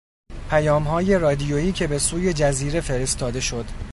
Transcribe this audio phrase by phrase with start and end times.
[0.49, 3.65] پیامهای رادیویی که به سوی جزیره فرستاده شد